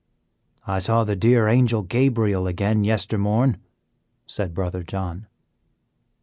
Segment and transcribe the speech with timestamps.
[0.65, 3.57] "I saw the dear Angel Gabriel again yester morn,"
[4.25, 5.27] said Brother John.